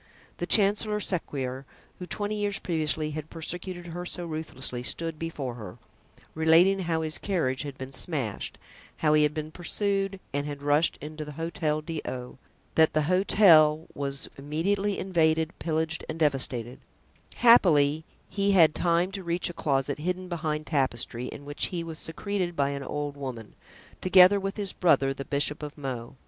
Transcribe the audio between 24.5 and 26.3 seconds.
his brother, the Bishop of Meaux.